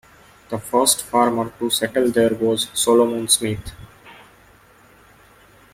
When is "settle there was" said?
1.69-2.69